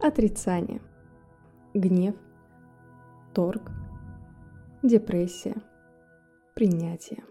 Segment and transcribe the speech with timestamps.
[0.00, 0.80] отрицание,
[1.74, 2.14] гнев,
[3.34, 3.70] торг,
[4.82, 5.56] депрессия,
[6.54, 7.22] принятие.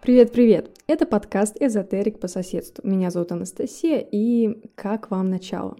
[0.00, 0.76] Привет-привет!
[0.88, 2.84] Это подкаст «Эзотерик по соседству».
[2.88, 5.76] Меня зовут Анастасия, и как вам начало?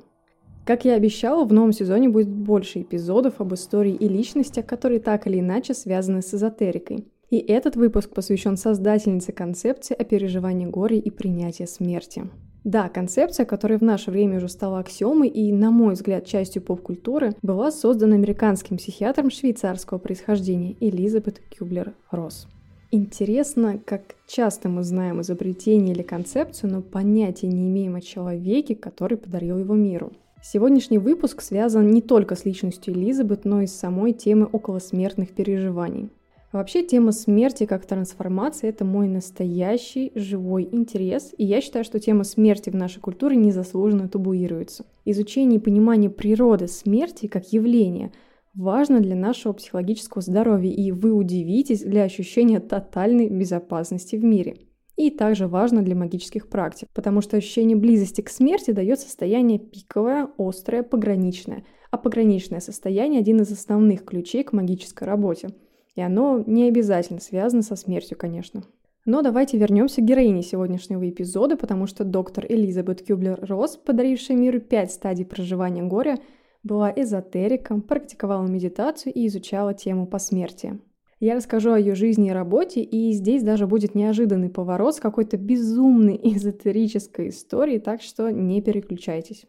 [0.65, 5.27] Как я обещала, в новом сезоне будет больше эпизодов об истории и личностях, которые так
[5.27, 7.07] или иначе связаны с эзотерикой.
[7.31, 12.25] И этот выпуск посвящен создательнице концепции о переживании горя и принятии смерти.
[12.65, 17.35] Да, концепция, которая в наше время уже стала аксиомой и, на мой взгляд, частью поп-культуры,
[17.41, 22.49] была создана американским психиатром швейцарского происхождения Элизабет Кюблер-Росс.
[22.91, 29.17] Интересно, как часто мы знаем изобретение или концепцию, но понятия не имеем о человеке, который
[29.17, 30.13] подарил его миру.
[30.43, 36.09] Сегодняшний выпуск связан не только с личностью Элизабет, но и с самой темой околосмертных переживаний.
[36.51, 42.25] Вообще тема смерти как трансформации– это мой настоящий живой интерес, и я считаю, что тема
[42.25, 44.87] смерти в нашей культуре незаслуженно табуируется.
[45.05, 48.11] Изучение и понимание природы смерти как явления
[48.55, 54.57] важно для нашего психологического здоровья, и вы удивитесь для ощущения тотальной безопасности в мире–
[55.07, 60.29] и также важно для магических практик, потому что ощущение близости к смерти дает состояние пиковое,
[60.37, 61.65] острое, пограничное.
[61.91, 65.49] А пограничное состояние– один из основных ключей к магической работе.
[65.97, 68.63] И оно не обязательно связано со смертью, конечно.
[69.07, 74.93] Но давайте вернемся к героине сегодняшнего эпизода, потому что доктор Элизабет Кюблер-Росс, подарившая миру пять
[74.93, 76.19] стадий проживания горя,
[76.63, 80.79] была эзотериком, практиковала медитацию и изучала тему посмертия.
[81.21, 85.37] Я расскажу о ее жизни и работе, и здесь даже будет неожиданный поворот с какой-то
[85.37, 89.47] безумной эзотерической историей, так что не переключайтесь.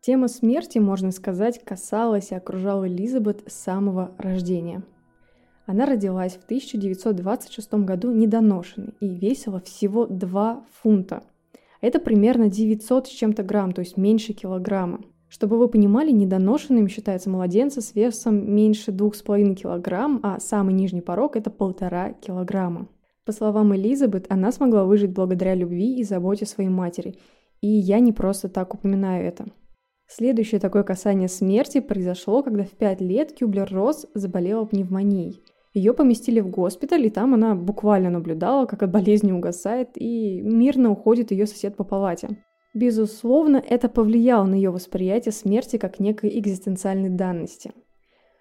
[0.00, 4.82] Тема смерти, можно сказать, касалась и окружала Элизабет с самого рождения.
[5.66, 11.24] Она родилась в 1926 году недоношенной и весила всего 2 фунта.
[11.82, 15.00] Это примерно 900 с чем-то грамм, то есть меньше килограмма.
[15.28, 21.36] Чтобы вы понимали, недоношенным считается младенцы с весом меньше 2,5 кг, а самый нижний порог–
[21.38, 22.88] это полтора килограмма.
[23.24, 27.16] По словам Элизабет, она смогла выжить благодаря любви и заботе своей матери.
[27.60, 29.46] И я не просто так упоминаю это.
[30.06, 35.42] Следующее такое касание смерти произошло, когда в 5 лет Кюблер-Росс заболела пневмонией.
[35.74, 40.90] Ее поместили в госпиталь, и там она буквально наблюдала, как от болезни угасает, и мирно
[40.90, 42.28] уходит ее сосед по палате.
[42.76, 47.72] Безусловно, это повлияло на ее восприятие смерти как некой экзистенциальной данности.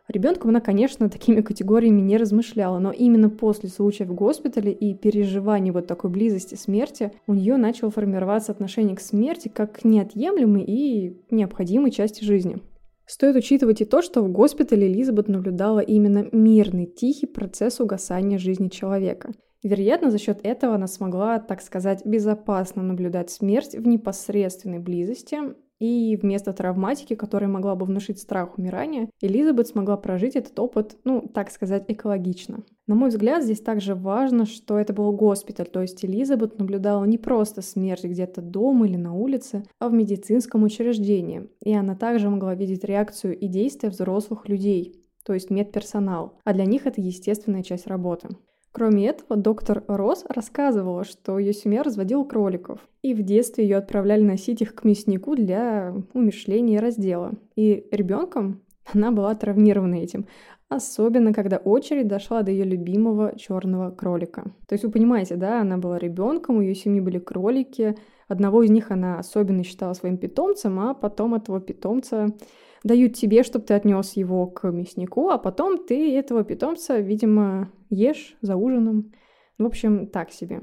[0.09, 5.72] Ребенком она, конечно, такими категориями не размышляла, но именно после случая в госпитале и переживания
[5.72, 11.17] вот такой близости смерти у нее начало формироваться отношение к смерти как к неотъемлемой и
[11.31, 12.57] необходимой части жизни.
[13.06, 18.67] Стоит учитывать и то, что в госпитале Элизабет наблюдала именно мирный, тихий процесс угасания жизни
[18.67, 19.31] человека.
[19.66, 25.40] Вероятно, за счет этого она смогла, так сказать, безопасно наблюдать смерть в непосредственной близости,
[25.80, 31.28] и вместо травматики, которая могла бы внушить страх умирания, Элизабет смогла прожить этот опыт, ну,
[31.34, 32.59] так сказать, экологично.
[32.86, 37.18] На мой взгляд, здесь также важно, что это был госпиталь, то есть Элизабет наблюдала не
[37.18, 41.50] просто смерть где-то дома или на улице, а в медицинском учреждении.
[41.64, 46.66] И она также могла видеть реакцию и действия взрослых людей, то есть медперсонал, а для
[46.66, 48.30] них это естественная часть работы.
[48.75, 54.22] Кроме этого, доктор Росс рассказывала, что ее семья разводила кроликов, и в детстве ее отправляли
[54.22, 57.31] носить их к мяснику для умешления и раздела.
[57.56, 58.59] И ребенком
[58.94, 60.25] она была травмирована этим,
[60.70, 64.44] особенно когда очередь дошла до ее любимого черного кролика.
[64.68, 67.96] То есть вы понимаете, да, она была ребенком, у ее семьи были кролики,
[68.28, 72.28] одного из них она особенно считала своим питомцем, а потом этого питомца
[72.84, 78.38] дают тебе, чтобы ты отнес его к мяснику, а потом ты этого питомца, видимо, ешь
[78.42, 79.12] за ужином.
[79.58, 80.62] В общем, так себе.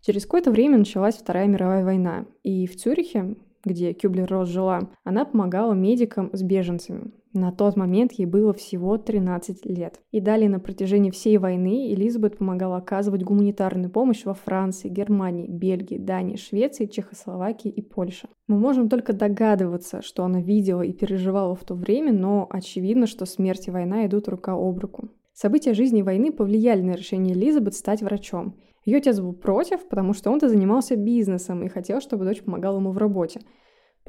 [0.00, 5.72] Через какое-то время началась Вторая мировая война, и в Цюрихе, где Кюблер-Росс жила, она помогала
[5.72, 7.12] медикам с беженцами.
[7.32, 10.00] На тот момент ей было всего 13 лет.
[10.10, 15.98] И далее на протяжении всей войны Элизабет помогала оказывать гуманитарную помощь во Франции, Германии, Бельгии,
[15.98, 18.28] Дании, Швеции, Чехословакии и Польше.
[18.48, 23.26] Мы можем только догадываться, что она видела и переживала в то время, но очевидно, что
[23.26, 25.08] смерть и война идут рука об руку.
[25.32, 28.56] События жизни войны повлияли на решение Элизабет стать врачом.
[28.84, 32.90] Ее отец был против, потому что он-то занимался бизнесом и хотел, чтобы дочь помогала ему
[32.90, 33.40] в работе.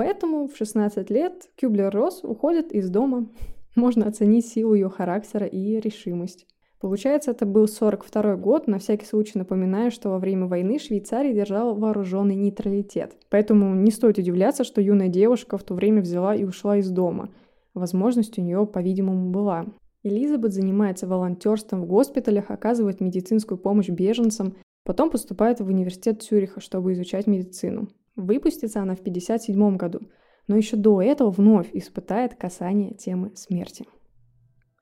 [0.01, 3.27] Поэтому в 16 лет Кюблер-Росс уходит из дома.
[3.75, 6.47] Можно оценить силу ее характера и решимость.
[6.79, 11.75] Получается, это был 42 год, на всякий случай напоминаю, что во время войны Швейцария держала
[11.75, 13.15] вооруженный нейтралитет.
[13.29, 17.29] Поэтому не стоит удивляться, что юная девушка в то время взяла и ушла из дома.
[17.75, 19.67] возможность у нее, по-видимому, была.
[20.01, 26.93] Элизабет занимается волонтерством в госпиталях, оказывает медицинскую помощь беженцам, потом поступает в университет Цюриха, чтобы
[26.93, 27.87] изучать медицину.
[28.21, 29.99] Выпустится она в 1957 году,
[30.47, 33.85] но еще до этого вновь испытает касание темы смерти.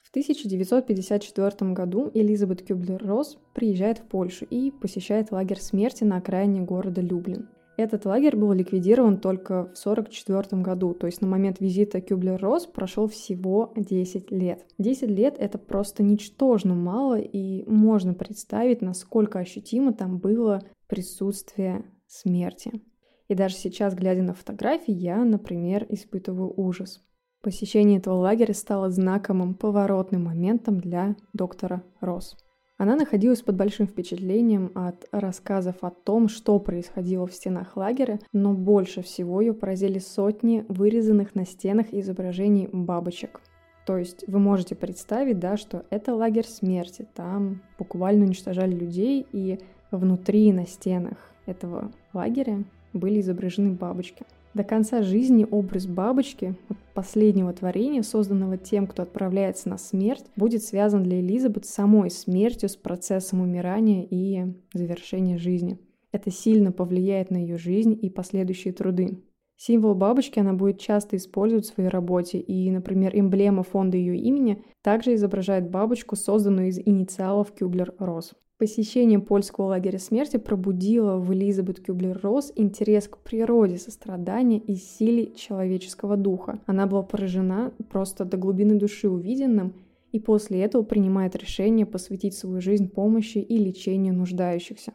[0.04, 7.00] В 1954 году Элизабет Кюблер-Росс приезжает в Польшу и посещает лагерь смерти на окраине города
[7.00, 7.48] Люблин.
[7.78, 13.08] Этот лагерь был ликвидирован только в 1944 году, то есть на момент визита Кюблер-Росс прошел
[13.08, 14.66] всего 10 лет.
[14.80, 22.82] 10 лет— это просто ничтожно мало, и можно представить, насколько ощутимо там было присутствие смерти.
[23.30, 27.02] И даже сейчас, глядя на фотографии, я, например, испытываю ужас.
[27.42, 32.36] Посещение этого лагеря стало знаковым поворотным моментом для доктора Росс.
[32.78, 38.54] Она находилась под большим впечатлением от рассказов о том, что происходило в стенах лагеря, но
[38.54, 43.42] больше всего ее поразили сотни вырезанных на стенах изображений бабочек.
[43.86, 49.60] То есть вы можете представить, да, что это лагерь смерти, там буквально уничтожали людей, и
[49.92, 52.64] внутри на стенах этого лагеря
[52.94, 54.26] были изображены бабочки–
[54.56, 56.56] до конца жизни образ бабочки,
[56.96, 62.76] последнего творения, созданного тем, кто отправляется на смерть, будет связан для Элизабет самой смертью, с
[62.76, 65.78] процессом умирания и завершения жизни.
[66.12, 69.20] Это сильно повлияет на ее жизнь и последующие труды.
[69.56, 74.64] Символ бабочки она будет часто использовать в своей работе, и, например, эмблема фонда ее имени
[74.82, 78.34] также изображает бабочку, созданную из инициалов Кюблер-Росс.
[78.60, 86.18] Посещение польского лагеря смерти пробудило в Элизабет Кюблер-Росс интерес к природе, сострадания и силе человеческого
[86.18, 86.60] духа.
[86.66, 89.76] Она была поражена просто до глубины души увиденным
[90.12, 94.92] и после этого принимает решение посвятить свою жизнь помощи и лечению нуждающихся.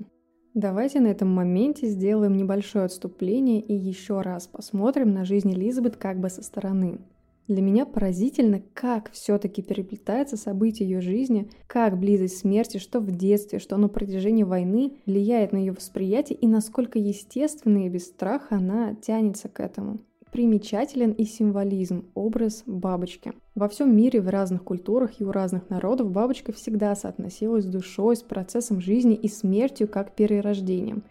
[0.52, 6.20] Давайте на этом моменте сделаем небольшое отступление и еще раз посмотрим на жизнь Элизабет как
[6.20, 6.98] бы со стороны.
[7.46, 13.58] Для меня поразительно, как все-таки переплетаются события ее жизни, как близость смерти, что в детстве,
[13.58, 18.94] что на протяжении войны влияет на ее восприятие и насколько естественно и без страха она
[18.94, 20.00] тянется к этому.
[20.32, 23.34] Примечателен и символизм, образ бабочки.
[23.54, 28.16] Во всем мире, в разных культурах и у разных народов бабочка всегда соотносилась с душой,
[28.16, 31.04] с процессом жизни и смертью как перерождением.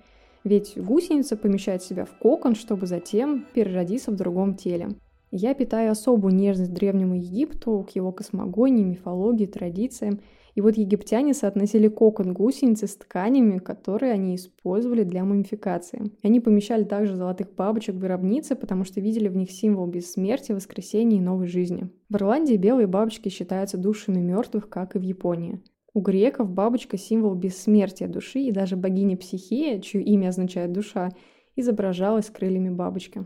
[0.44, 4.90] Ведь гусеница помещает себя в кокон, чтобы затем переродиться в другом теле.
[5.36, 10.20] Я питаю особую нежность к Древнему Египту, к его космогонии, мифологии, традициям.
[10.54, 16.12] И вот египтяне соотносили кокон гусеницы с тканями, которые они использовали для мумификации.
[16.22, 21.18] Они помещали также золотых бабочек в гробницы, потому что видели в них символ бессмертия, воскресения
[21.18, 21.90] и новой жизни.
[22.10, 25.60] В Ирландии белые бабочки считаются душами мертвых, как и в Японии.
[25.96, 31.10] У греков бабочка– символ бессмертия души, и даже богиня Психея, чье имя означает «душа»,
[31.56, 33.26] изображалась крыльями бабочки.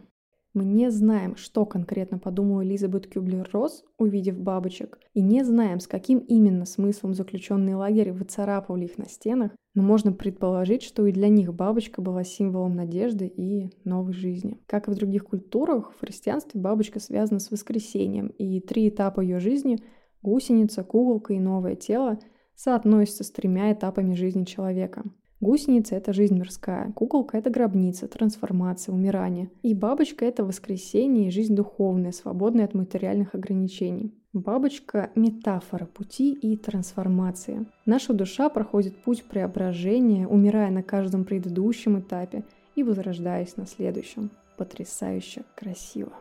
[0.54, 6.20] Мы не знаем, что конкретно подумала Элизабет Кюблер-Росс, увидев бабочек, и не знаем, с каким
[6.20, 11.54] именно смыслом заключенные лагеря выцарапывали их на стенах, но можно предположить, что и для них
[11.54, 14.60] бабочка была символом надежды и новой жизни.
[14.66, 19.40] Как и в других культурах, в христианстве бабочка связана с воскресением, и три этапа ее
[19.40, 19.78] жизни–
[20.24, 22.20] гусеница, куколка и новое тело–
[22.58, 25.04] соотносятся с тремя этапами жизни человека.
[25.40, 29.52] Гусеница– это жизнь мирская, куколка– это гробница, трансформация, умирание.
[29.62, 34.14] И бабочка– это воскресение и жизнь духовная, свободная от материальных ограничений.
[34.34, 37.68] Бабочка– метафора пути и трансформации.
[37.86, 42.44] Наша душа проходит путь преображения, умирая на каждом предыдущем этапе
[42.76, 44.32] и возрождаясь на следующем.
[44.58, 46.14] Потрясающе красиво.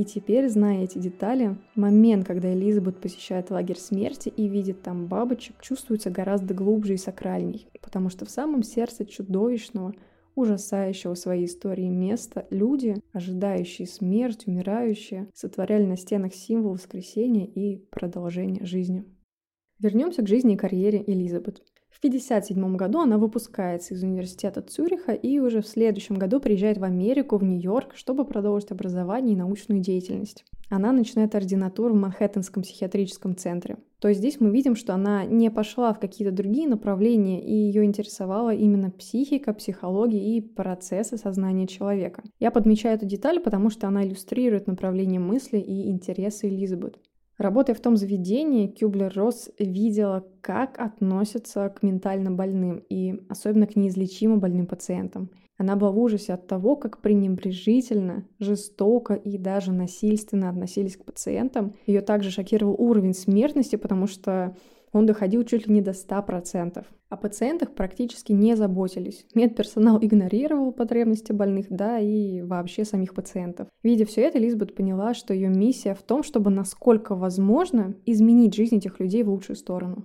[0.00, 5.56] И теперь, зная эти детали, момент, когда Элизабет посещает лагерь смерти и видит там бабочек,
[5.60, 9.92] чувствуется гораздо глубже и сакральней, потому что в самом сердце чудовищного,
[10.36, 18.64] ужасающего своей истории места люди, ожидающие смерть, умирающие, сотворяли на стенах символ воскресения и продолжения
[18.64, 19.04] жизни.
[19.80, 21.62] Вернемся к жизни и карьере Элизабет.
[21.90, 26.84] В 1957 году она выпускается из университета Цюриха и уже в следующем году приезжает в
[26.84, 30.44] Америку, в Нью-Йорк, чтобы продолжить образование и научную деятельность.
[30.70, 33.78] Она начинает ординатуру в Манхэттенском психиатрическом центре.
[33.98, 37.84] То есть здесь мы видим, что она не пошла в какие-то другие направления, и ее
[37.84, 42.22] интересовала именно психика, психология и процессы сознания человека.
[42.38, 46.98] Я подмечаю эту деталь, потому что она иллюстрирует направление мысли и интересы Элизабет.
[47.40, 54.36] Работая в том заведении, Кюблер-Росс видела, как относятся к ментально больным и особенно к неизлечимо
[54.36, 55.30] больным пациентам.
[55.56, 61.76] Она была в ужасе от того, как пренебрежительно, жестоко и даже насильственно относились к пациентам.
[61.86, 64.54] Ее также шокировал уровень смертности, потому что
[64.92, 66.84] он доходил чуть ли не до 100%.
[67.08, 69.26] О пациентах практически не заботились.
[69.34, 73.68] Медперсонал игнорировал потребности больных, да и вообще самих пациентов.
[73.82, 78.76] Видя все это, Лизбет поняла, что ее миссия в том, чтобы насколько возможно изменить жизнь
[78.76, 80.04] этих людей в лучшую сторону.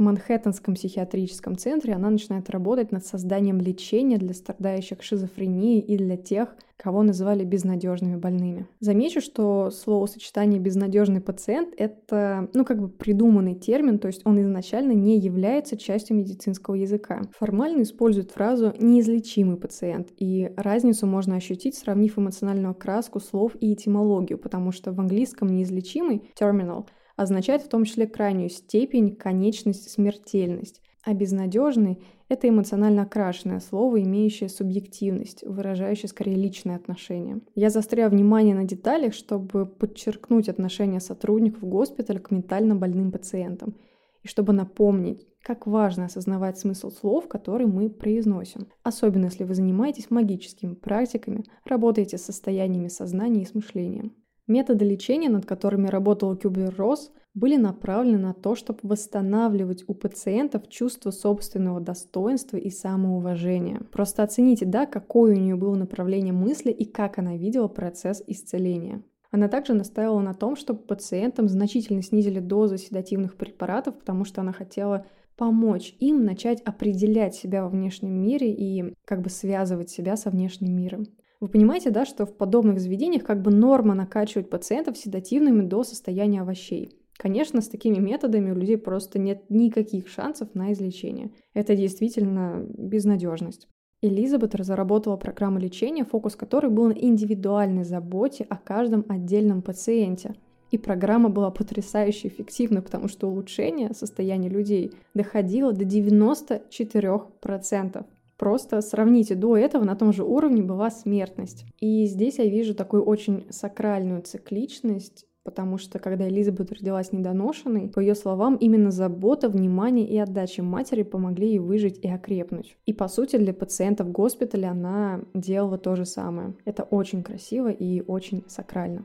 [0.00, 6.16] В Манхэттенском психиатрическом центре она начинает работать над созданием лечения для страдающих шизофренией и для
[6.16, 8.66] тех, кого называли безнадежными больными.
[8.80, 14.92] Замечу, что словосочетание «безнадежный пациент»— это, ну, как бы придуманный термин, то есть он изначально
[14.92, 17.20] не является частью медицинского языка.
[17.38, 24.38] Формально используют фразу «неизлечимый пациент», и разницу можно ощутить, сравнив эмоциональную окраску слов и этимологию,
[24.38, 26.86] потому что в английском «неизлечимый»— terminal—
[27.20, 30.80] означает в том числе крайнюю степень, конечность, смертельность.
[31.02, 37.42] А безнадежный– это эмоционально окрашенное слово, имеющее субъективность, выражающее скорее личные отношения.
[37.54, 43.76] Я застряю внимание на деталях, чтобы подчеркнуть отношение сотрудников госпиталя к ментально больным пациентам
[44.22, 48.68] и чтобы напомнить, как важно осознавать смысл слов, которые мы произносим.
[48.82, 54.14] Особенно если вы занимаетесь магическими практиками, работаете с состояниями сознания и с мышлением.
[54.50, 61.12] Методы лечения, над которыми работал Кюблер-Росс, были направлены на то, чтобы восстанавливать у пациентов чувство
[61.12, 63.80] собственного достоинства и самоуважения.
[63.92, 69.04] Просто оцените, да, какое у нее было направление мысли и как она видела процесс исцеления.
[69.30, 74.52] Она также настаивала на том, чтобы пациентам значительно снизили дозы седативных препаратов, потому что она
[74.52, 80.28] хотела помочь им начать определять себя во внешнем мире и как бы связывать себя со
[80.28, 81.06] внешним миром.
[81.40, 86.42] Вы понимаете, да, что в подобных заведениях как бы норма накачивать пациентов седативными до состояния
[86.42, 86.90] овощей.
[87.16, 91.30] Конечно, с такими методами у людей просто нет никаких шансов на излечение.
[91.54, 93.68] Это действительно безнадежность.
[94.02, 100.34] Элизабет разработала программу лечения, фокус которой был на индивидуальной заботе о каждом отдельном пациенте.
[100.70, 108.06] И программа была потрясающе эффективна, потому что улучшение состояния людей доходило до 94%.
[108.40, 111.66] Просто сравните, до этого на том же уровне была смертность.
[111.78, 118.00] И здесь я вижу такую очень сакральную цикличность, потому что когда Элизабет родилась недоношенной, по
[118.00, 122.78] ее словам, именно забота, внимание и отдача матери помогли ей выжить и окрепнуть.
[122.86, 126.54] И по сути для пациентов госпиталя она делала то же самое.
[126.64, 129.04] Это очень красиво и очень сакрально.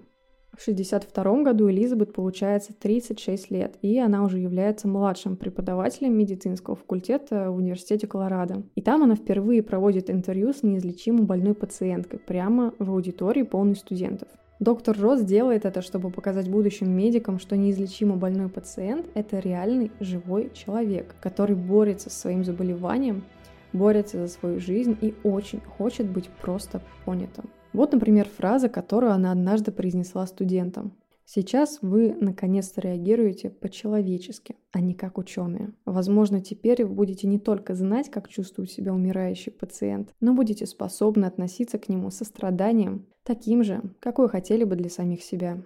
[0.57, 7.51] В 1962 году Элизабет получается 36 лет, и она уже является младшим преподавателем медицинского факультета
[7.51, 8.63] в университете Колорадо.
[8.73, 14.29] И там она впервые проводит интервью с неизлечимо больной пациенткой прямо в аудитории полной студентов.
[14.61, 20.51] Доктор Росс делает это, чтобы показать будущим медикам, что неизлечимо больной пациент– это реальный живой
[20.53, 23.25] человек, который борется со своим заболеванием,
[23.73, 27.49] борется за свою жизнь и очень хочет быть просто понятым.
[27.75, 30.93] Вот, например, фраза, которую она однажды произнесла студентам.
[31.25, 35.73] Сейчас вы наконец-то реагируете по-человечески, а не как ученые.
[35.83, 41.25] Возможно, теперь вы будете не только знать, как чувствует себя умирающий пациент, но будете способны
[41.25, 45.61] относиться к нему со страданием, таким же, какой хотели бы для самих себя.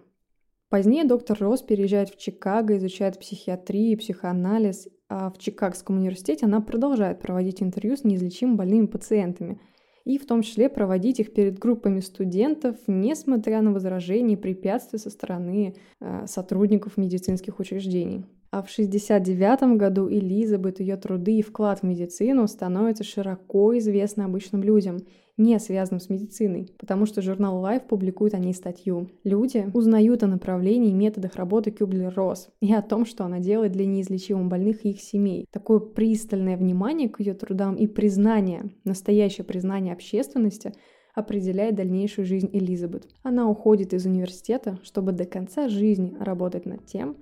[0.69, 6.59] Позднее доктор Росс переезжает в Чикаго, изучает психиатрию и психоанализ, а в Чикагском университете она
[6.61, 9.61] продолжает проводить интервью с неизлечимо больными пациентами–
[10.09, 15.11] и в том числе проводить их перед группами студентов, несмотря на возражения и препятствия со
[15.11, 18.25] стороны э, сотрудников медицинских учреждений.
[18.51, 24.63] А в 1969 году Элизабет, ее труды и вклад в медицину становятся широко известны обычным
[24.63, 24.97] людям,
[25.37, 29.09] не связанным с медициной, потому что журнал Life публикует о ней статью.
[29.23, 33.85] Люди узнают о направлении и методах работы Кюблер-Росс и о том, что она делает для
[33.85, 35.45] неизлечимо больных и их семей.
[35.51, 40.73] Такое пристальное внимание к ее трудам и признание, настоящее признание общественности
[41.15, 43.07] определяет дальнейшую жизнь Элизабет.
[43.23, 47.15] Она уходит из университета, чтобы до конца жизни работать над тем,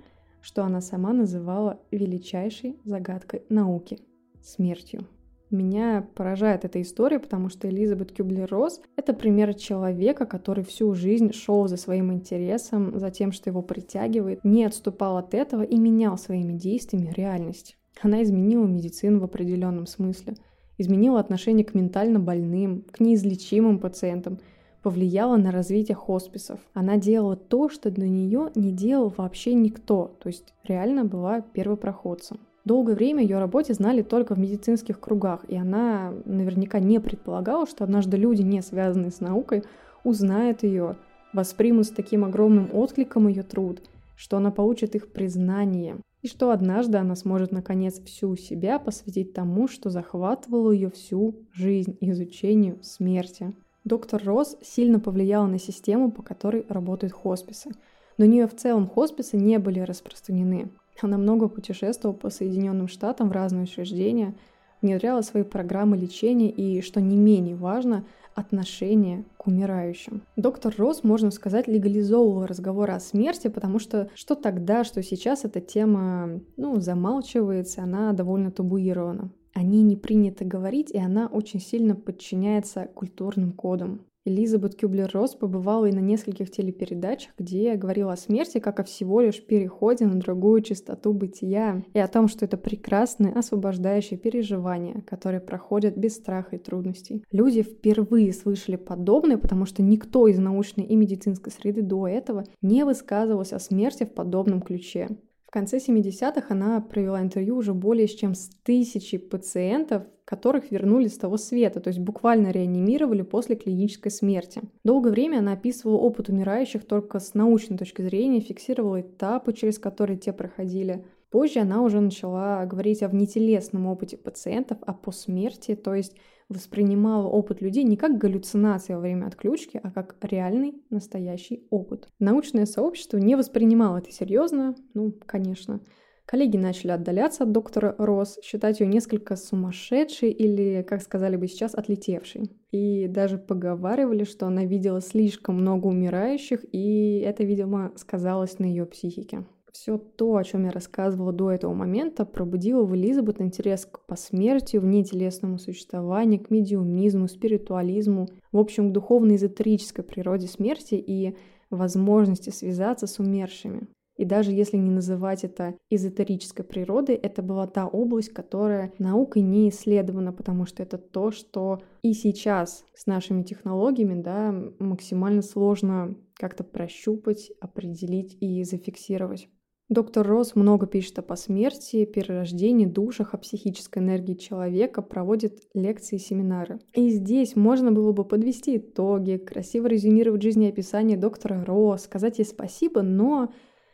[0.48, 4.00] что она сама называла величайшей загадкой науки–
[4.42, 5.06] смертью.
[5.52, 11.68] Меня поражает эта история, потому что Элизабет Кюблер-Росс— это пример человека, который всю жизнь шел
[11.68, 16.54] за своим интересом, за тем, что его притягивает, не отступал от этого и менял своими
[16.54, 17.78] действиями реальность.
[18.02, 20.36] Она изменила медицину в определенном смысле,
[20.78, 24.40] изменила отношение к ментально больным, к неизлечимым пациентам—
[24.82, 26.60] повлияла на развитие хосписов.
[26.74, 32.40] Она делала то, что до нее не делал вообще никто, то есть реально была первопроходцем.
[32.66, 37.86] Долгое время ее работе знали только в медицинских кругах, и она наверняка не предполагала, что
[37.86, 39.64] однажды люди, не связанные с наукой,
[40.04, 40.98] узнают ее,
[41.32, 43.82] воспримут с таким огромным откликом ее труд,
[44.18, 49.68] что она получит их признание, и что однажды она сможет наконец всю себя посвятить тому,
[49.68, 53.54] что захватывало ее всю жизнь изучению смерти.
[53.88, 57.70] Доктор Росс сильно повлияла на систему, по которой работают хосписы.
[58.18, 60.72] У нее в целом хосписы не были распространены.
[61.02, 64.36] Она много путешествовала по Соединенным Штатам в разные учреждения,
[64.82, 70.22] внедряла свои программы лечения и, что не менее важно, отношение к умирающим.
[70.36, 75.62] Доктор Росс, можно сказать, легализовывал разговоры о смерти, потому что что тогда, что сейчас эта
[75.62, 79.32] тема ну, замалчивается, она довольно табуирована.
[79.58, 84.02] О ней не принято говорить, и она очень сильно подчиняется культурным кодам.
[84.24, 89.44] Элизабет Кюблер-Росс побывала и на нескольких телепередачах, где говорила о смерти как о всего лишь
[89.44, 95.98] переходе на другую частоту бытия и о том, что это прекрасное, освобождающее переживание, которое проходит
[95.98, 97.24] без страха и трудностей.
[97.32, 102.86] Люди впервые слышали подобное, потому что никто из научной и медицинской среды до этого не
[102.86, 105.18] высказывался о смерти в подобном ключе.
[105.48, 111.18] В конце 70-х она провела интервью уже более чем с тысячи пациентов, которых вернули с
[111.18, 114.62] того света, то есть буквально реанимировали после клинической смерти.
[114.84, 120.18] Долгое время она описывала опыт умирающих только с научной точки зрения, фиксировала этапы, через которые
[120.18, 121.06] те проходили.
[121.30, 126.14] Позже она уже начала говорить о внетелесном опыте пациентов, о посмертии, то есть
[126.50, 132.08] воспринимала опыт людей не как галлюцинация во время отключки, а как реальный, настоящий опыт.
[132.20, 135.82] Научное сообщество не воспринимало это серьезно, ну, конечно.
[136.28, 141.74] Коллеги начали отдаляться от доктора Росс, считать ее несколько сумасшедшей или, как сказали бы сейчас,
[141.74, 142.52] отлетевшей.
[142.72, 148.86] И даже поговаривали, что она видела слишком много умирающих, и это, видимо, сказалось на ее
[148.86, 149.46] психике.
[149.80, 154.82] Все то, о чем я рассказывала до этого момента, пробудило в Элизабет интерес к посмертию,
[154.82, 161.38] внетелесному существованию, к медиумизму, спиритуализму, в общем, к духовной эзотерической природе смерти и
[161.70, 163.88] возможности связаться с умершими.
[164.16, 169.70] И даже если не называть это эзотерической природой, это была та область, которая наукой не
[169.70, 176.64] исследована, потому что это то, что и сейчас с нашими технологиями да, максимально сложно как-то
[176.64, 179.48] прощупать, определить и зафиксировать.
[179.90, 186.20] Доктор Росс много пишет о посмертии, перерождении, душах, о психической энергии человека, проводит лекции и
[186.20, 186.80] семинары.
[186.94, 193.02] И здесь можно было бы подвести итоги, красиво резюмировать жизнеописание доктора Росс, сказать ей спасибо,
[193.02, 193.54] но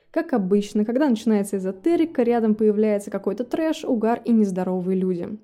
[0.10, 5.38] как обычно, когда начинается эзотерика, рядом появляется какой-то трэш, угар и нездоровые люди.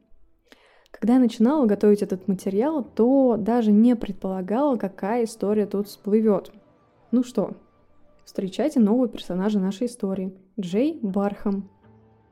[0.89, 6.51] Когда я начинала готовить этот материал, то даже не предполагала, какая история тут всплывет.
[7.11, 7.55] Ну что,
[8.29, 11.67] Встречайте нового персонажа нашей истории– Джей Бархам.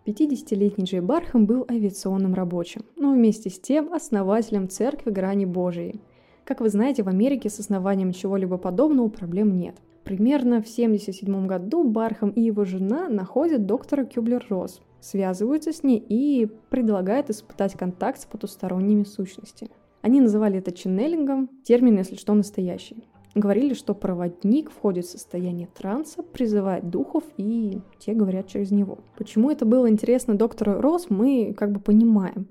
[0.05, 5.99] 50-летний Джей Бархам был авиационным рабочим, но вместе с тем основателем церкви Грани Божией.
[6.43, 9.77] Как вы знаете, в Америке с основанием чего-либо подобного проблем нет.
[10.03, 16.45] Примерно в 1977 году Бархам и его жена находят доктора Кюблер-Росс, связываются с ней и
[16.69, 19.71] предлагают испытать контакт с потусторонними сущностями.
[20.03, 23.07] Они называли это ченнелингом, термин, если что, настоящий
[23.37, 28.99] говорили, что проводник входит в состояние транса, призывает духов, и те говорят через него.
[29.17, 32.49] Почему это было интересно доктору Росс, мы как бы понимаем.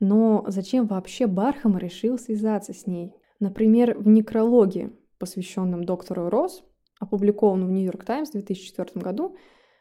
[0.00, 3.12] Но зачем вообще Бархам решил связаться с ней?
[3.40, 6.62] Например, в некрологе, посвященном доктору Росс,
[7.00, 9.36] опубликованном в Нью-Йорк Таймс в 2004 году,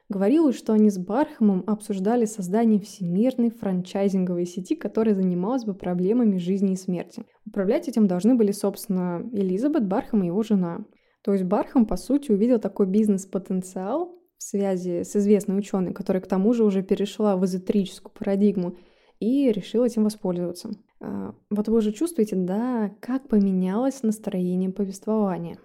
[0.09, 6.73] Говорилось, что они с Бархамом обсуждали создание всемирной франчайзинговой сети, которая занималась бы проблемами жизни
[6.73, 7.25] и смерти.
[7.45, 10.85] Управлять этим должны были, собственно, Элизабет Бархам и его жена.
[11.23, 16.27] То есть Бархам, по сути, увидел такой бизнес-потенциал в связи с известной ученой, которая к
[16.27, 18.77] тому же уже перешла в эзотерическую парадигму,
[19.19, 20.69] и решил этим воспользоваться.
[20.99, 25.57] А, вот вы уже чувствуете, да, как поменялось настроение повествования.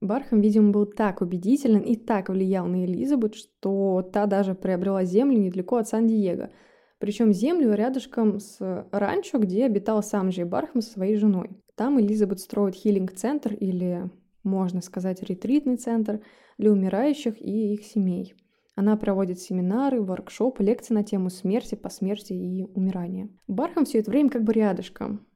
[0.00, 5.38] Бархам, видимо, был так убедителен и так влиял на Элизабет, что та даже приобрела землю
[5.38, 6.50] недалеко от Сан-Диего.
[6.98, 11.50] Причем землю рядышком с ранчо, где обитал сам Джей Бархам со своей женой.
[11.74, 14.10] Там Элизабет строит хилинг-центр или,
[14.42, 16.20] можно сказать, ретритный центр
[16.56, 18.34] для умирающих и их семей.
[18.76, 23.28] Она проводит семинары, воркшопы, лекции на тему смерти, посмертия и умирания.
[23.46, 25.26] Бархам все это время как бы рядышком.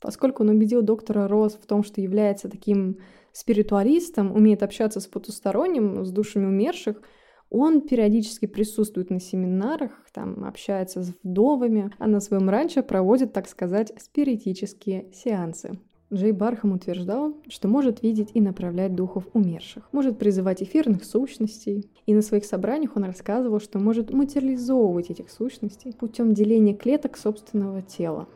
[0.00, 2.98] Поскольку он убедил доктора Росс в том, что является таким
[3.36, 7.02] спиритуалистом, умеет общаться с потусторонним, с душами умерших,
[7.50, 13.46] он периодически присутствует на семинарах, там общается с вдовами, а на своем ранчо проводит, так
[13.46, 15.78] сказать, спиритические сеансы.
[16.10, 21.90] Джей Бархам утверждал, что может видеть и направлять духов умерших, может призывать эфирных сущностей.
[22.06, 27.82] И на своих собраниях он рассказывал, что может материализовывать этих сущностей путем деления клеток собственного
[27.82, 28.28] тела.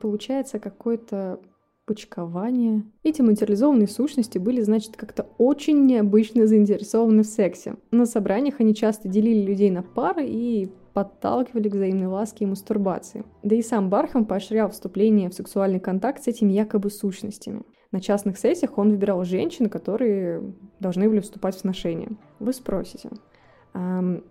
[0.00, 1.40] Получается какой-то
[1.86, 2.84] почкование.
[3.02, 7.76] Эти материализованные сущности были, значит, как-то очень необычно заинтересованы в сексе.
[7.90, 13.24] На собраниях они часто делили людей на пары и подталкивали к взаимной ласке и мастурбации.
[13.42, 17.62] Да и сам Бархам поощрял вступление в сексуальный контакт с этими якобы сущностями.
[17.90, 22.10] На частных сессиях он выбирал женщин, которые должны были вступать в сношение.
[22.38, 23.10] Вы спросите,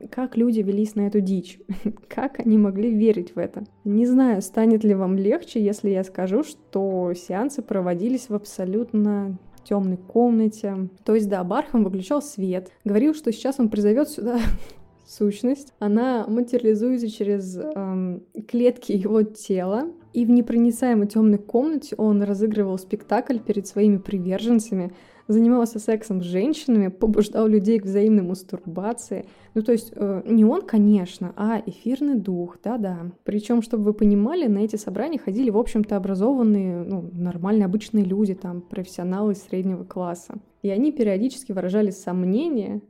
[0.09, 1.59] как люди велись на эту дичь,
[2.07, 3.65] как они могли верить в это.
[3.83, 9.97] Не знаю, станет ли вам легче, если я скажу, что сеансы проводились в абсолютно темной
[9.97, 10.89] комнате.
[11.03, 14.39] То есть, да, Бархам выключал свет, говорил, что сейчас он призовет сюда
[15.05, 15.73] сущность.
[15.79, 19.89] Она материализуется через эм, клетки его тела.
[20.13, 24.93] И в непроницаемой темной комнате он разыгрывал спектакль перед своими приверженцами,
[25.27, 29.25] занимался сексом с женщинами, побуждал людей к взаимной мастурбации.
[29.53, 33.11] Ну, то есть э, не он, конечно, а эфирный дух, да-да.
[33.23, 38.33] Причем, чтобы вы понимали, на эти собрания ходили, в общем-то, образованные, ну, нормальные, обычные люди,
[38.33, 40.35] там, профессионалы среднего класса.
[40.61, 42.81] И они периодически выражали сомнения,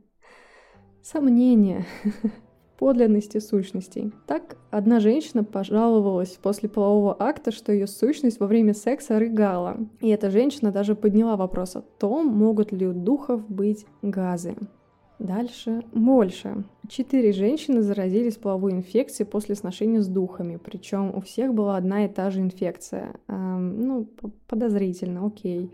[1.02, 1.84] сомнения
[2.84, 4.12] подлинности сущностей.
[4.26, 9.78] Так, одна женщина пожаловалась после полового акта, что ее сущность во время секса рыгала.
[10.02, 14.54] И эта женщина даже подняла вопрос о том, могут ли у духов быть газы.
[15.18, 16.64] Дальше больше.
[16.86, 22.08] Четыре женщины заразились половой инфекцией после сношения с духами, причем у всех была одна и
[22.08, 23.14] та же инфекция.
[23.28, 24.08] Эм, ну,
[24.46, 25.70] подозрительно, окей.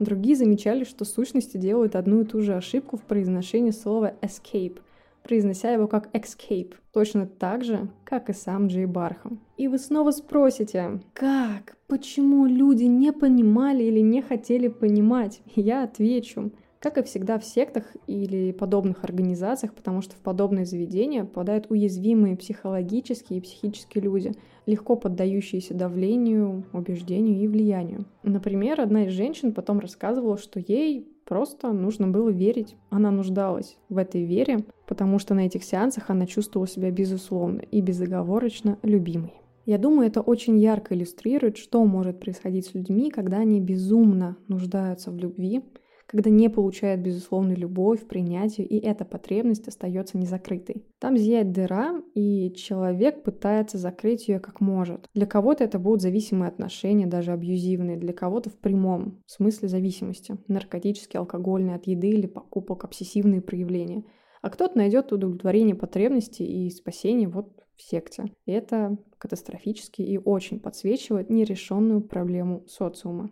[0.00, 4.80] Другие замечали, что сущности делают одну и ту же ошибку в произношении слова escape–
[5.22, 9.40] произнося его как escape, точно так же, как и сам Джей Бархам.
[9.56, 15.42] И вы снова спросите, как, почему люди не понимали или не хотели понимать?
[15.54, 21.24] Я отвечу, как и всегда в сектах или подобных организациях, потому что в подобные заведения
[21.24, 24.32] попадают уязвимые психологические и психические люди,
[24.66, 28.04] легко поддающиеся давлению, убеждению и влиянию.
[28.24, 32.76] Например, одна из женщин потом рассказывала, что ей Просто нужно было верить.
[32.90, 37.80] Она нуждалась в этой вере, потому что на этих сеансах она чувствовала себя безусловно и
[37.80, 39.32] безоговорочно любимой.
[39.64, 45.10] Я думаю, это очень ярко иллюстрирует, что может происходить с людьми, когда они безумно нуждаются
[45.10, 45.62] в любви,
[46.06, 50.84] когда не получает безусловную любовь, принятие, и эта потребность остается незакрытой.
[50.98, 55.08] Там зияет дыра, и человек пытается закрыть ее как может.
[55.14, 61.20] Для кого-то это будут зависимые отношения, даже абьюзивные, для кого-то в прямом смысле зависимости, наркотические,
[61.20, 64.04] алкогольные, от еды или покупок, обсессивные проявления.
[64.42, 68.24] А кто-то найдет удовлетворение потребностей и спасение вот в секте.
[68.44, 73.30] И это катастрофически и очень подсвечивает нерешенную проблему социума.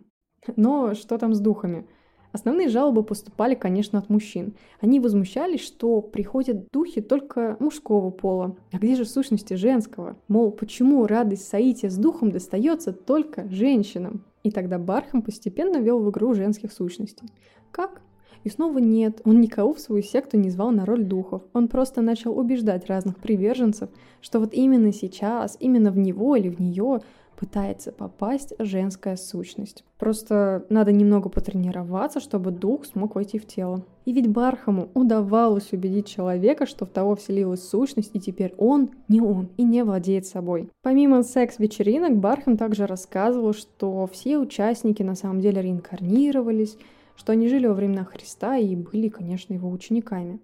[0.55, 1.87] Но что там с духами?
[2.31, 4.53] Основные жалобы поступали, конечно, от мужчин.
[4.79, 8.55] Они возмущались, что приходят духи только мужского пола.
[8.71, 10.15] А где же сущности женского?
[10.27, 14.23] Мол, почему радость соития с духом достается только женщинам?
[14.43, 17.29] И тогда Бархам постепенно вел в игру женских сущностей.
[17.71, 18.01] Как?
[18.43, 21.43] И снова нет, он никого в свою секту не звал на роль духов.
[21.53, 23.89] Он просто начал убеждать разных приверженцев,
[24.19, 27.01] что вот именно сейчас, именно в него или в нее
[27.41, 29.83] пытается попасть женская сущность.
[29.97, 33.83] Просто надо немного потренироваться, чтобы дух смог войти в тело.
[34.05, 39.21] И ведь Бархаму удавалось убедить человека, что в того вселилась сущность, и теперь он не
[39.21, 40.69] он и не владеет собой.
[40.83, 46.77] Помимо секс-вечеринок, Бархам также рассказывал, что все участники на самом деле реинкарнировались,
[47.15, 50.39] что они жили во времена Христа и были, конечно, его учениками.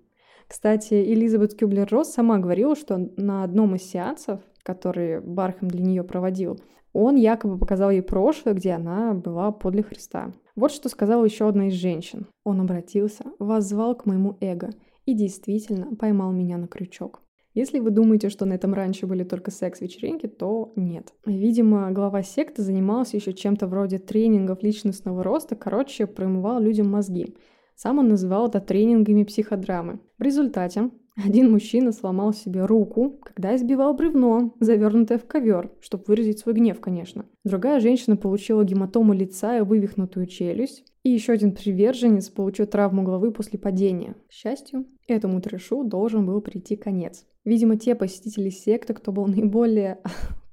[0.48, 6.58] Кстати, Элизабет Кюблер-Росс сама говорила, что на одном из сеансов, который Бархам для нее проводил,
[7.00, 10.32] он якобы показал ей прошлое, где она была подле Христа.
[10.56, 12.26] Вот что сказала еще одна из женщин.
[12.44, 14.72] Он обратился, воззвал к моему эго
[15.06, 17.22] и действительно поймал меня на крючок.
[17.54, 21.14] Если вы думаете, что на этом раньше были только секс-вечеринки, то нет.
[21.26, 27.36] Видимо, глава секты занимался еще чем-то вроде тренингов личностного роста, короче, промывал людям мозги.
[27.76, 30.00] Сам он называл это тренингами психодрамы.
[30.18, 30.90] В результате
[31.24, 36.80] один мужчина сломал себе руку, когда избивал бревно, завернутое в ковер, чтобы выразить свой гнев,
[36.80, 37.26] конечно.
[37.44, 40.86] Другая женщина получила гематому лица и вывихнутую челюсть.
[41.04, 44.16] И еще один приверженец получил травму головы после падения.
[44.28, 47.26] К счастью, этому трэшу должен был прийти конец.
[47.46, 50.00] Видимо, те посетители секты, кто был наиболее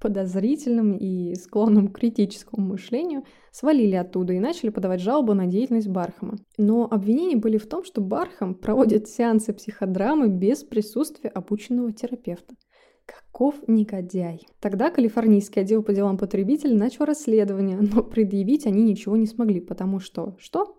[0.05, 6.37] подозрительным и склонным к критическому мышлению, свалили оттуда и начали подавать жалобы на деятельность Бархама.
[6.59, 12.55] Но обвинения были в том, что Бархам проводит сеансы психодрамы без присутствия обученного терапевта.
[13.07, 14.47] Каков негодяй.
[14.61, 20.01] Тогда калифорнийский отдел по делам потребителей начал расследование, но предъявить они ничего не смогли, потому
[20.01, 20.37] что...
[20.39, 20.74] Что?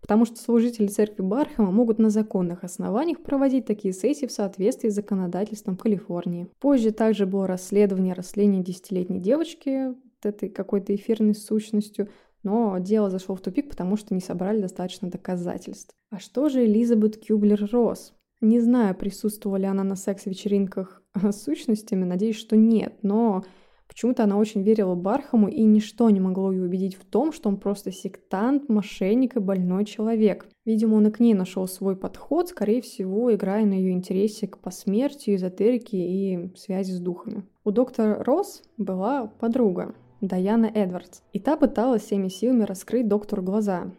[0.00, 4.94] Потому что служители церкви Бархама могут на законных основаниях проводить такие сессии в соответствии с
[4.94, 6.48] законодательством Калифорнии.
[6.60, 12.08] Позже также было расследование растления десятилетней девочки этой какой-то эфирной сущностью,
[12.42, 15.94] но дело зашло в тупик, потому что не собрали достаточно доказательств.
[16.10, 18.12] А что же Элизабет Кюблер-Росс?
[18.40, 23.44] Не знаю, присутствовала ли она на секс-вечеринках с сущностями, надеюсь, что нет, но
[23.88, 27.56] Почему-то она очень верила Бархаму, и ничто не могло ее убедить в том, что он
[27.56, 30.46] просто сектант, мошенник и больной человек.
[30.64, 34.58] Видимо, он и к ней нашел свой подход, скорее всего, играя на ее интересе к
[34.58, 37.44] посмертию, эзотерике и связи с духами.
[37.64, 43.90] У доктора Росс была подруга, Даяна Эдвардс, и та пыталась всеми силами раскрыть доктору глаза.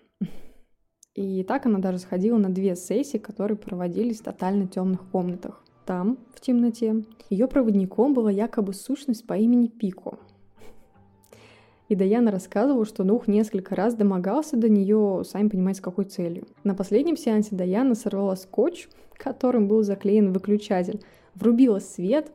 [1.15, 6.19] И так она даже сходила на две сессии, которые проводились в тотально темных комнатах там,
[6.35, 10.19] в темноте, ее проводником была якобы сущность по имени Пико.
[11.87, 16.45] И Даяна рассказывала, что дух несколько раз домогался до нее, сами понимаете, с какой целью.
[16.63, 21.01] На последнем сеансе Даяна сорвала скотч, которым был заклеен выключатель,
[21.33, 22.31] врубила свет,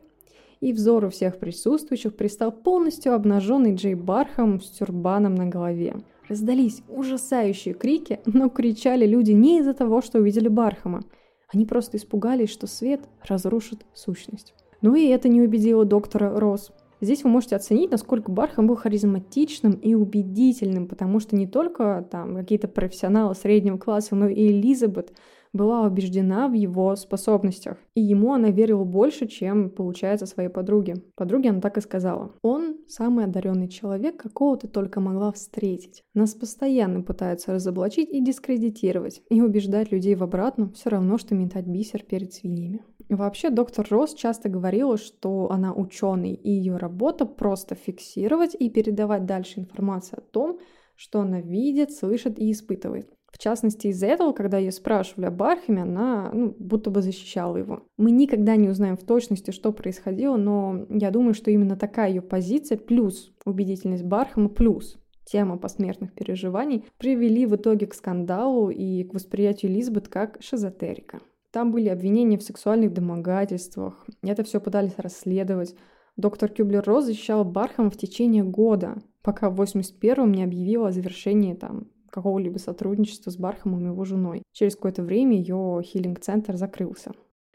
[0.59, 5.95] и взору всех присутствующих пристал полностью обнаженный Джей Бархам с тюрбаном на голове.
[6.27, 11.03] Раздались ужасающие крики, но кричали люди не из-за того, что увидели Бархама–
[11.47, 14.53] они просто испугались, что свет разрушит сущность.
[14.81, 16.71] Ну и это не убедило доктора Росс.
[17.01, 22.35] Здесь вы можете оценить, насколько Бархам был харизматичным и убедительным, потому что не только там
[22.35, 25.13] какие-то профессионалы среднего класса, но и Элизабет
[25.55, 27.77] была убеждена в его способностях.
[27.93, 30.95] И ему она верила больше, чем, получается, своей подруге.
[31.15, 32.33] Подруге она так и сказала.
[32.41, 36.03] Он самый одаренный человек, какого ты только могла встретить.
[36.13, 39.21] Нас постоянно пытаются разоблачить и дискредитировать.
[39.29, 42.83] И убеждать людей в обратном все равно, что метать бисер перед свиньями.
[43.09, 49.25] Вообще, доктор Росс часто говорила, что она ученый, и ее работа просто фиксировать и передавать
[49.25, 50.59] дальше информацию о том,
[50.95, 53.14] что она видит, слышит и испытывает.
[53.35, 57.83] В частности, из-за этого, когда ее спрашивали об Архиме, она ну, будто бы защищала его.
[57.97, 62.21] Мы никогда не узнаем в точности, что происходило, но я думаю, что именно такая ее
[62.21, 69.13] позиция, плюс убедительность Бархама, плюс тема посмертных переживаний, привели в итоге к скандалу и к
[69.13, 71.19] восприятию Лизбет как шизотерика.
[71.51, 75.75] Там были обвинения в сексуальных домогательствах, это все пытались расследовать.
[76.15, 81.87] Доктор Кюблер-Роз защищала Бархама в течение года, пока в 81-м не объявила о завершении там
[82.15, 84.41] какого-либо сотрудничества с Бархамом и его женой.
[84.53, 87.11] Через какое-то время ее хилинг-центр закрылся.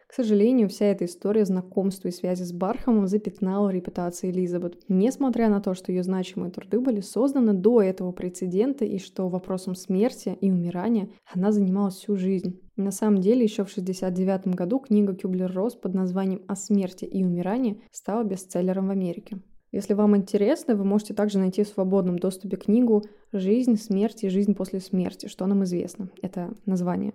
[0.07, 5.61] К сожалению, вся эта история знакомства и связи с Бархамом запятнала репутацию Элизабет, несмотря на
[5.61, 10.51] то, что ее значимые труды были созданы до этого прецедента и что вопросом смерти и
[10.51, 12.61] умирания она занималась всю жизнь.
[12.77, 17.81] На самом деле, еще в 1969 году книга Кюблер-Росс под названием «О смерти и умирании»
[17.93, 19.39] стала бестселлером в Америке.
[19.73, 24.55] Если вам интересно, вы можете также найти в свободном доступе книгу «Жизнь, смерть и жизнь
[24.55, 26.11] после смерти», что нам известно.
[26.23, 27.15] Это название.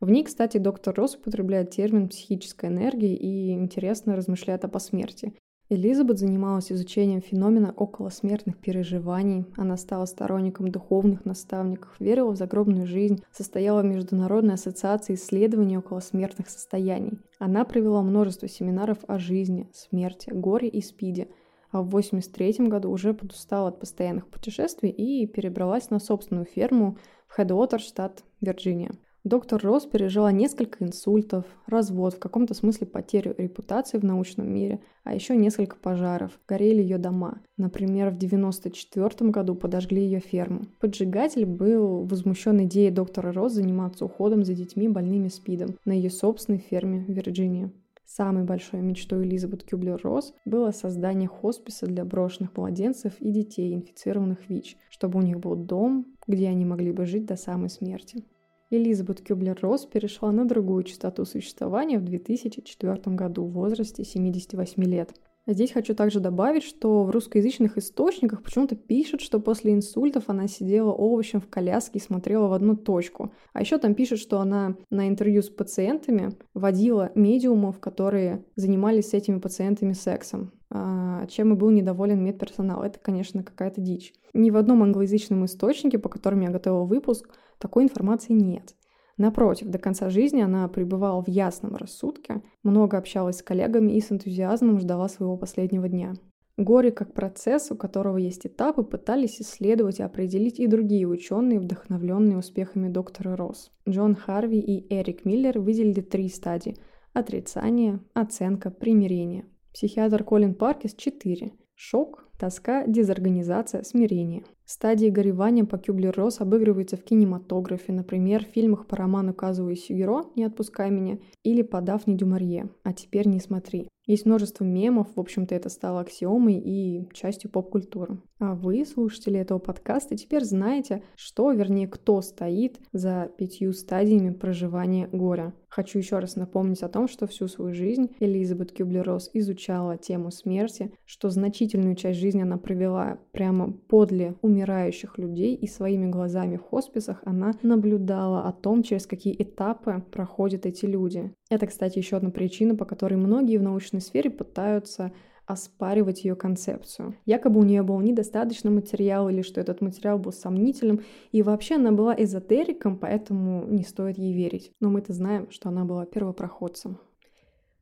[0.00, 5.34] В ней, кстати, доктор Росс употребляет термин «психическая энергия» и интересно размышляет о посмертии.
[5.70, 13.22] Элизабет занималась изучением феномена околосмертных переживаний, она стала сторонником духовных наставников, верила в загробную жизнь,
[13.32, 17.18] состояла в Международной ассоциации исследований околосмертных состояний.
[17.40, 21.26] Она провела множество семинаров о жизни, смерти, горе и спиде–
[21.70, 27.34] а в 83 году уже подустала от постоянных путешествий и перебралась на собственную ферму в
[27.34, 28.92] Хедуотер, штат Вирджиния.
[29.24, 35.12] Доктор Росс пережила несколько инсультов, развод, в каком-то смысле потерю репутации в научном мире, а
[35.14, 36.38] еще несколько пожаров.
[36.48, 37.42] Горели ее дома.
[37.58, 40.62] Например, в 1994 году подожгли ее ферму.
[40.80, 46.60] Поджигатель был возмущен идеей доктора Росс заниматься уходом за детьми больными СПИДом на ее собственной
[46.60, 47.70] ферме в Вирджинии.
[48.08, 54.78] Самой большой мечтой Элизабет Кюблер-Росс было создание хосписа для брошенных младенцев и детей, инфицированных ВИЧ,
[54.88, 58.24] чтобы у них был дом, где они могли бы жить до самой смерти.
[58.70, 65.12] Элизабет Кюблер-Росс перешла на другую частоту существования в 2004 году в возрасте 78 лет–
[65.48, 70.92] Здесь хочу также добавить, что в русскоязычных источниках почему-то пишут, что после инсультов она сидела
[70.92, 73.32] овощем в коляске и смотрела в одну точку.
[73.54, 79.14] А еще там пишут, что она на интервью с пациентами водила медиумов, которые занимались с
[79.14, 82.82] этими пациентами сексом а, чем и был недоволен медперсонал.
[82.82, 84.12] Это, конечно, какая-то дичь.
[84.34, 88.74] Ни в одном англоязычном источнике, по которому я готовила выпуск, такой информации нет.
[89.18, 94.12] Напротив, до конца жизни она пребывала в ясном рассудке, много общалась с коллегами и с
[94.12, 96.14] энтузиазмом ждала своего последнего дня.
[96.56, 102.38] Горе как процесс, у которого есть этапы, пытались исследовать и определить и другие ученые, вдохновленные
[102.38, 103.70] успехами доктора Росс.
[103.88, 106.76] Джон Харви и Эрик Миллер выделили три стадии–
[107.12, 109.46] отрицание, оценка, примирение.
[109.72, 114.44] Психиатр Колин Паркис– четыре– шок, тоска, дезорганизация, смирение.
[114.64, 120.44] Стадии горевания по Кюблер-Росс обыгрываются в кинематографе, например, в фильмах по роману Казуи Сюгеро «Не
[120.44, 123.88] отпускай меня» или по Дафне Дюмарье «А теперь не смотри».
[124.06, 128.18] Есть множество мемов, в общем-то это стало аксиомой и частью поп-культуры.
[128.40, 135.08] А вы, слушатели этого подкаста, теперь знаете, что, вернее, кто стоит за пятью стадиями проживания
[135.08, 135.54] горя.
[135.68, 140.92] Хочу еще раз напомнить о том, что всю свою жизнь Элизабет Кюблер-Росс изучала тему смерти,
[141.04, 147.20] что значительную часть жизни она провела прямо подле умирающих людей, и своими глазами в хосписах
[147.24, 151.32] она наблюдала о том, через какие этапы проходят эти люди.
[151.50, 155.12] Это, кстати, еще одна причина, по которой многие в научной сфере пытаются
[155.48, 157.16] оспаривать ее концепцию.
[157.24, 161.00] Якобы у нее был недостаточно материала или что этот материал был сомнительным,
[161.32, 164.72] и вообще она была эзотериком, поэтому не стоит ей верить.
[164.78, 166.98] Но мы-то знаем, что она была первопроходцем.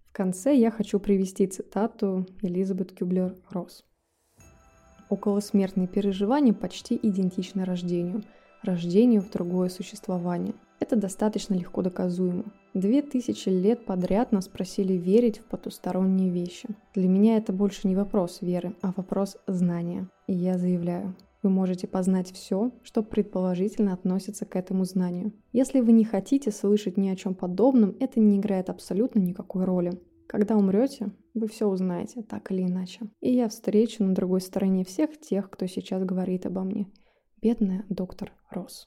[0.08, 3.84] В конце я хочу привести цитату Элизабет Кюблер-Росс.
[5.10, 8.22] Околосмертные переживания почти идентичны рождению,
[8.62, 10.54] рождению в другое существование.
[10.78, 12.44] Это достаточно легко доказуемо.
[12.76, 16.68] Две тысячи лет подряд нас просили верить в потусторонние вещи.
[16.94, 20.10] Для меня это больше не вопрос веры, а вопрос знания.
[20.26, 25.32] И я заявляю, вы можете познать все, что предположительно относится к этому знанию.
[25.54, 29.98] Если вы не хотите слышать ни о чем подобном, это не играет абсолютно никакой роли.
[30.26, 33.06] Когда умрете, вы все узнаете, так или иначе.
[33.22, 36.88] И я встречу на другой стороне всех тех, кто сейчас говорит обо мне.
[37.40, 38.86] Бедная доктор Росс.